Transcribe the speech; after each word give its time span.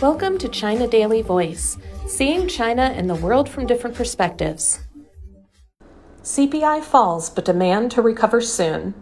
Welcome 0.00 0.38
to 0.38 0.48
China 0.48 0.88
Daily 0.88 1.20
Voice, 1.20 1.76
seeing 2.06 2.48
China 2.48 2.84
and 2.84 3.10
the 3.10 3.14
world 3.14 3.50
from 3.50 3.66
different 3.66 3.94
perspectives. 3.94 4.80
CPI 6.22 6.82
falls, 6.82 7.28
but 7.28 7.44
demand 7.44 7.90
to 7.90 8.00
recover 8.00 8.40
soon. 8.40 8.94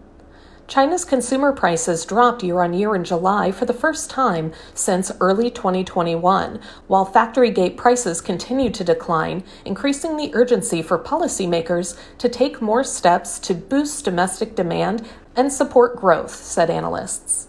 China's 0.67 1.05
consumer 1.05 1.53
prices 1.53 2.05
dropped 2.05 2.43
year 2.43 2.63
on 2.63 2.75
year 2.75 2.97
in 2.97 3.05
July 3.05 3.53
for 3.53 3.65
the 3.65 3.73
first 3.73 4.11
time 4.11 4.53
since 4.75 5.13
early 5.21 5.53
2021, 5.53 6.61
while 6.89 7.05
factory 7.05 7.53
gate 7.53 7.77
prices 7.77 8.21
continued 8.21 8.75
to 8.75 8.83
decline, 8.83 9.45
increasing 9.65 10.17
the 10.17 10.35
urgency 10.35 10.83
for 10.83 10.99
policymakers 10.99 11.97
to 12.19 12.29
take 12.29 12.61
more 12.61 12.83
steps 12.83 13.39
to 13.39 13.55
boost 13.55 14.05
domestic 14.05 14.57
demand 14.57 15.07
and 15.37 15.53
support 15.53 15.95
growth, 15.95 16.35
said 16.35 16.69
analysts. 16.69 17.48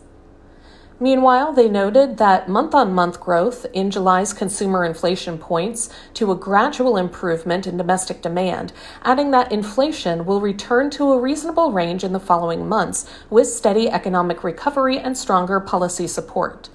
Meanwhile, 1.01 1.53
they 1.53 1.69
noted 1.69 2.17
that 2.17 2.49
month 2.49 2.75
on 2.75 2.93
month 2.93 3.21
growth 3.21 3.65
in 3.71 3.89
July's 3.89 4.33
consumer 4.33 4.83
inflation 4.83 5.37
points 5.37 5.89
to 6.15 6.29
a 6.29 6.35
gradual 6.35 6.97
improvement 6.97 7.65
in 7.65 7.77
domestic 7.77 8.21
demand, 8.21 8.73
adding 9.03 9.31
that 9.31 9.49
inflation 9.49 10.25
will 10.25 10.41
return 10.41 10.89
to 10.91 11.13
a 11.13 11.19
reasonable 11.19 11.71
range 11.71 12.03
in 12.03 12.11
the 12.11 12.19
following 12.19 12.67
months 12.67 13.09
with 13.29 13.47
steady 13.47 13.89
economic 13.89 14.43
recovery 14.43 14.99
and 14.99 15.17
stronger 15.17 15.61
policy 15.61 16.05
support. 16.05 16.67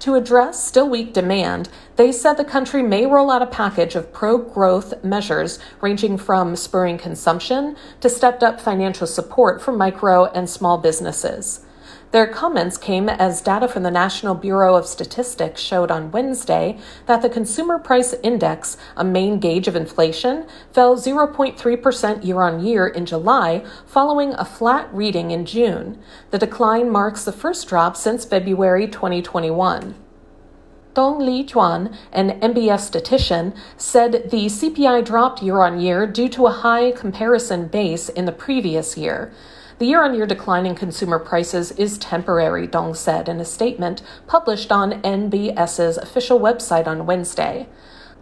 To 0.00 0.14
address 0.14 0.64
still 0.64 0.88
weak 0.88 1.12
demand, 1.12 1.68
they 1.96 2.10
said 2.10 2.34
the 2.34 2.44
country 2.44 2.82
may 2.82 3.04
roll 3.04 3.30
out 3.30 3.42
a 3.42 3.46
package 3.46 3.96
of 3.96 4.14
pro 4.14 4.38
growth 4.38 5.04
measures 5.04 5.58
ranging 5.82 6.16
from 6.16 6.56
spurring 6.56 6.96
consumption 6.96 7.76
to 8.00 8.08
stepped 8.08 8.42
up 8.42 8.60
financial 8.62 9.06
support 9.06 9.60
for 9.60 9.72
micro 9.72 10.26
and 10.26 10.48
small 10.48 10.78
businesses. 10.78 11.66
Their 12.10 12.26
comments 12.26 12.78
came 12.78 13.10
as 13.10 13.42
data 13.42 13.68
from 13.68 13.82
the 13.82 13.90
National 13.90 14.34
Bureau 14.34 14.76
of 14.76 14.86
Statistics 14.86 15.60
showed 15.60 15.90
on 15.90 16.10
Wednesday 16.10 16.78
that 17.04 17.20
the 17.20 17.28
Consumer 17.28 17.78
Price 17.78 18.14
Index, 18.22 18.78
a 18.96 19.04
main 19.04 19.38
gauge 19.40 19.68
of 19.68 19.76
inflation, 19.76 20.46
fell 20.72 20.96
0.3% 20.96 22.24
year 22.24 22.40
on 22.40 22.64
year 22.64 22.86
in 22.86 23.04
July, 23.04 23.62
following 23.84 24.32
a 24.34 24.46
flat 24.46 24.88
reading 24.90 25.30
in 25.32 25.44
June. 25.44 25.98
The 26.30 26.38
decline 26.38 26.88
marks 26.88 27.24
the 27.26 27.32
first 27.32 27.68
drop 27.68 27.94
since 27.94 28.24
February 28.24 28.86
2021. 28.86 29.94
Dong 30.94 31.20
Lijuan, 31.20 31.94
an 32.10 32.40
NBS 32.40 32.80
statistician, 32.80 33.54
said 33.76 34.30
the 34.30 34.46
CPI 34.46 35.04
dropped 35.04 35.42
year 35.42 35.60
on 35.60 35.78
year 35.78 36.06
due 36.06 36.30
to 36.30 36.46
a 36.46 36.52
high 36.52 36.90
comparison 36.90 37.68
base 37.68 38.08
in 38.08 38.24
the 38.24 38.32
previous 38.32 38.96
year. 38.96 39.30
The 39.78 39.86
year 39.86 40.02
on 40.02 40.12
year 40.14 40.26
decline 40.26 40.66
in 40.66 40.74
consumer 40.74 41.20
prices 41.20 41.70
is 41.72 41.98
temporary, 41.98 42.66
Dong 42.66 42.94
said 42.94 43.28
in 43.28 43.38
a 43.38 43.44
statement 43.44 44.02
published 44.26 44.72
on 44.72 45.00
NBS's 45.02 45.96
official 45.98 46.40
website 46.40 46.88
on 46.88 47.06
Wednesday. 47.06 47.68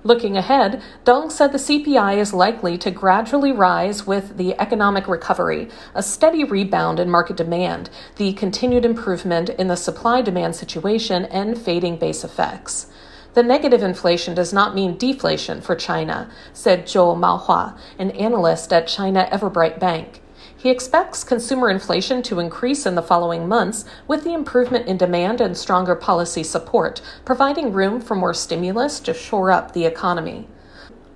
Looking 0.04 0.36
ahead, 0.36 0.82
Dong 1.04 1.30
said 1.30 1.52
the 1.52 1.58
CPI 1.58 2.18
is 2.18 2.34
likely 2.34 2.76
to 2.76 2.90
gradually 2.90 3.52
rise 3.52 4.06
with 4.06 4.36
the 4.36 4.54
economic 4.60 5.08
recovery, 5.08 5.70
a 5.94 6.02
steady 6.02 6.44
rebound 6.44 7.00
in 7.00 7.08
market 7.08 7.38
demand, 7.38 7.88
the 8.16 8.34
continued 8.34 8.84
improvement 8.84 9.48
in 9.48 9.68
the 9.68 9.76
supply 9.76 10.20
demand 10.20 10.56
situation, 10.56 11.24
and 11.24 11.56
fading 11.56 11.96
base 11.96 12.22
effects. 12.22 12.88
The 13.32 13.42
negative 13.42 13.82
inflation 13.82 14.34
does 14.34 14.52
not 14.52 14.74
mean 14.74 14.98
deflation 14.98 15.62
for 15.62 15.74
China, 15.74 16.30
said 16.52 16.84
Zhou 16.84 17.16
Maohua, 17.16 17.78
an 17.98 18.10
analyst 18.10 18.74
at 18.74 18.86
China 18.86 19.26
Everbright 19.32 19.80
Bank. 19.80 20.20
He 20.66 20.72
expects 20.72 21.22
consumer 21.22 21.70
inflation 21.70 22.22
to 22.24 22.40
increase 22.40 22.86
in 22.86 22.96
the 22.96 23.00
following 23.00 23.46
months 23.46 23.84
with 24.08 24.24
the 24.24 24.34
improvement 24.34 24.88
in 24.88 24.96
demand 24.96 25.40
and 25.40 25.56
stronger 25.56 25.94
policy 25.94 26.42
support, 26.42 27.00
providing 27.24 27.72
room 27.72 28.00
for 28.00 28.16
more 28.16 28.34
stimulus 28.34 28.98
to 28.98 29.14
shore 29.14 29.52
up 29.52 29.74
the 29.74 29.84
economy. 29.84 30.48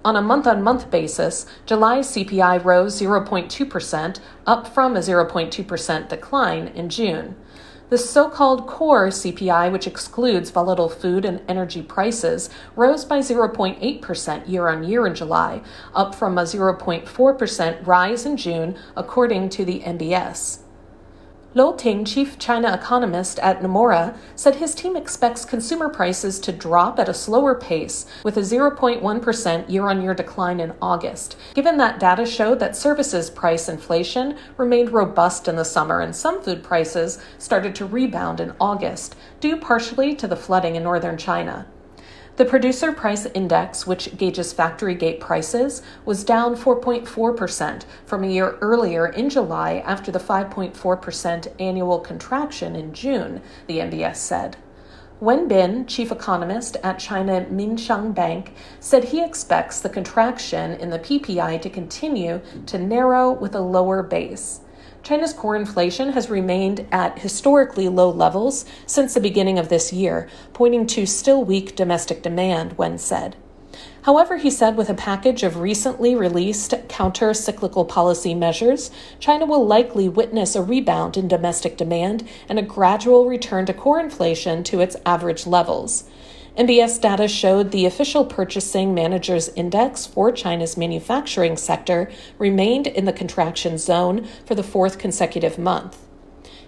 On 0.05 0.15
a 0.15 0.23
month 0.23 0.47
on 0.47 0.63
month 0.63 0.89
basis, 0.89 1.47
July 1.67 1.99
CPI 1.99 2.65
rose 2.65 3.01
0.2%, 3.01 4.21
up 4.47 4.69
from 4.69 4.95
a 4.95 5.01
0.2% 5.01 6.09
decline 6.09 6.69
in 6.69 6.89
June. 6.89 7.35
The 7.91 7.99
so 7.99 8.29
called 8.29 8.69
core 8.69 9.09
CPI, 9.09 9.73
which 9.73 9.89
excludes 9.89 10.51
volatile 10.51 10.89
food 10.89 11.25
and 11.25 11.43
energy 11.49 11.83
prices, 11.83 12.49
rose 12.77 13.05
by 13.05 13.19
0.8% 13.19 14.49
year 14.49 14.69
on 14.69 14.85
year 14.85 15.09
in 15.09 15.15
July, 15.17 15.61
up 15.93 16.15
from 16.15 16.39
a 16.39 16.43
0.4% 16.43 17.85
rise 17.85 18.25
in 18.25 18.37
June, 18.37 18.79
according 18.97 19.49
to 19.49 19.65
the 19.65 19.81
NBS. 19.81 20.61
Lu 21.53 21.75
Ting, 21.77 22.05
chief 22.05 22.39
China 22.39 22.73
economist 22.73 23.41
at 23.41 23.61
Nomura, 23.61 24.17
said 24.37 24.55
his 24.55 24.73
team 24.73 24.95
expects 24.95 25.45
consumer 25.45 25.89
prices 25.89 26.39
to 26.39 26.53
drop 26.53 27.01
at 27.01 27.09
a 27.09 27.15
slower 27.15 27.57
pace, 27.57 28.07
with 28.23 28.37
a 28.37 28.41
0.1% 28.43 29.69
year 29.69 29.89
on 29.89 30.01
year 30.01 30.15
decline 30.15 30.61
in 30.61 30.73
August, 30.81 31.37
given 31.55 31.77
that 31.77 31.99
data 31.99 32.25
showed 32.25 32.61
that 32.61 32.77
services 32.77 33.31
price 33.31 33.69
inflation 33.69 34.37
remained 34.57 34.93
robust 34.93 35.49
in 35.49 35.57
the 35.57 35.65
summer 35.65 36.01
and 36.01 36.15
some 36.15 36.41
food 36.41 36.63
prices 36.63 37.19
started 37.37 37.75
to 37.75 37.85
rebound 37.85 38.39
in 38.39 38.53
August, 38.61 39.17
due 39.41 39.57
partially 39.57 40.15
to 40.15 40.29
the 40.29 40.37
flooding 40.37 40.77
in 40.77 40.85
northern 40.85 41.17
China. 41.17 41.67
The 42.41 42.47
producer 42.47 42.91
price 42.91 43.27
index, 43.27 43.87
which 43.87 44.17
gauges 44.17 44.55
factory 44.55 44.95
gate 44.95 45.21
prices, 45.21 45.83
was 46.07 46.25
down 46.25 46.57
4.4% 46.57 47.83
from 48.07 48.25
a 48.25 48.29
year 48.29 48.57
earlier 48.63 49.09
in 49.09 49.29
July 49.29 49.83
after 49.85 50.11
the 50.11 50.19
5.4% 50.19 51.61
annual 51.61 51.99
contraction 51.99 52.77
in 52.77 52.95
June, 52.95 53.43
the 53.67 53.81
NBS 53.81 54.17
said. 54.17 54.57
Wen 55.21 55.49
Bin, 55.49 55.85
chief 55.85 56.11
economist 56.11 56.79
at 56.83 56.99
China 56.99 57.45
Minsheng 57.51 58.15
Bank, 58.15 58.55
said 58.81 59.05
he 59.05 59.23
expects 59.23 59.79
the 59.79 59.91
contraction 59.91 60.73
in 60.73 60.89
the 60.89 60.99
PPI 60.99 61.61
to 61.61 61.69
continue 61.69 62.41
to 62.65 62.79
narrow 62.79 63.31
with 63.31 63.55
a 63.55 63.61
lower 63.61 64.03
base. 64.03 64.61
China's 65.03 65.33
core 65.33 65.57
inflation 65.57 66.13
has 66.13 66.31
remained 66.31 66.87
at 66.93 67.19
historically 67.21 67.89
low 67.89 68.11
levels 68.11 68.65
since 68.87 69.15
the 69.15 69.21
beginning 69.21 69.59
of 69.59 69.69
this 69.69 69.93
year, 69.93 70.29
pointing 70.53 70.87
to 70.87 71.07
still 71.07 71.43
weak 71.43 71.75
domestic 71.75 72.23
demand, 72.23 72.77
Wen 72.77 72.99
said. 72.99 73.37
However, 74.03 74.39
he 74.39 74.51
said 74.51 74.77
with 74.77 74.89
a 74.89 74.95
package 74.95 75.43
of 75.43 75.59
recently 75.59 76.15
released 76.15 76.75
counter 76.89 77.35
cyclical 77.35 77.85
policy 77.85 78.35
measures, 78.35 78.91
China 79.19 79.47
will 79.47 79.67
likely 79.67 80.09
witness 80.09 80.57
a 80.57 80.63
rebound 80.63 81.17
in 81.17 81.29
domestic 81.29 81.77
demand 81.77 82.27
and 82.49 82.59
a 82.59 82.63
gradual 82.63 83.27
return 83.27 83.67
to 83.67 83.75
core 83.75 84.01
inflation 84.01 84.63
to 84.65 84.81
its 84.81 84.97
average 85.05 85.47
levels. 85.47 86.05
NBS 86.57 87.01
data 87.01 87.29
showed 87.29 87.71
the 87.71 87.87
official 87.87 88.25
purchasing 88.25 88.93
managers 88.93 89.49
index 89.51 90.05
for 90.05 90.33
China's 90.33 90.77
manufacturing 90.77 91.57
sector 91.57 92.11
remained 92.39 92.89
in 92.89 93.05
the 93.05 93.13
contraction 93.13 93.79
zone 93.79 94.27
for 94.45 94.57
the 94.57 94.63
fourth 94.63 94.99
consecutive 94.99 95.59
month. 95.59 95.97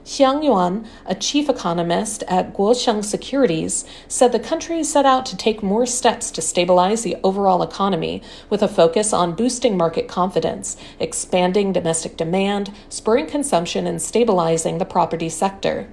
Xiong 0.04 0.44
Yuan, 0.44 0.87
a 1.06 1.15
chief 1.15 1.48
economist 1.48 2.25
at 2.26 2.54
Guosheng 2.54 3.04
Securities, 3.04 3.84
said 4.09 4.32
the 4.32 4.41
country 4.41 4.82
set 4.82 5.06
out 5.06 5.26
to 5.26 5.37
take 5.37 5.62
more 5.62 5.87
steps 5.87 6.31
to 6.32 6.43
stabilize 6.43 7.03
the 7.03 7.16
overall 7.22 7.62
economy 7.62 8.20
with 8.50 8.62
a 8.62 8.69
focus 8.69 9.12
on 9.12 9.37
boosting 9.37 9.76
market 9.76 10.09
confidence, 10.09 10.76
expanding 10.99 11.72
domestic 11.72 12.16
demand, 12.16 12.72
spurring 12.88 13.26
consumption, 13.26 13.87
and 13.87 14.03
stabilizing 14.03 14.78
the 14.78 14.84
property 14.84 15.28
sector. 15.28 15.88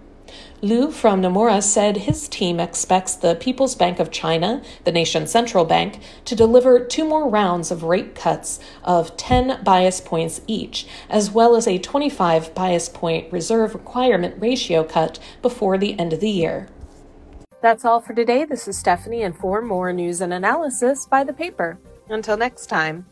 Lu 0.61 0.91
from 0.91 1.21
Nomura 1.21 1.63
said 1.63 1.97
his 1.97 2.27
team 2.27 2.59
expects 2.59 3.15
the 3.15 3.35
People's 3.35 3.75
Bank 3.75 3.99
of 3.99 4.11
China, 4.11 4.61
the 4.83 4.91
nation's 4.91 5.31
central 5.31 5.65
bank, 5.65 5.99
to 6.25 6.35
deliver 6.35 6.83
two 6.83 7.05
more 7.05 7.29
rounds 7.29 7.71
of 7.71 7.83
rate 7.83 8.15
cuts 8.15 8.59
of 8.83 9.15
10 9.15 9.63
basis 9.63 10.01
points 10.01 10.41
each, 10.47 10.85
as 11.09 11.31
well 11.31 11.55
as 11.55 11.67
a 11.67 11.77
25 11.77 12.53
basis 12.53 12.89
point 12.89 13.31
reserve 13.31 13.73
requirement 13.73 14.35
ratio 14.41 14.83
cut 14.83 15.19
before 15.41 15.77
the 15.77 15.97
end 15.99 16.13
of 16.13 16.19
the 16.19 16.29
year. 16.29 16.67
That's 17.61 17.83
all 17.83 17.99
for 17.99 18.13
today. 18.13 18.45
This 18.45 18.67
is 18.67 18.77
Stephanie, 18.77 19.23
and 19.23 19.35
for 19.35 19.61
more 19.61 19.91
news 19.91 20.21
and 20.21 20.33
analysis, 20.33 21.05
buy 21.05 21.23
the 21.23 21.33
paper. 21.33 21.79
Until 22.09 22.37
next 22.37 22.67
time. 22.67 23.05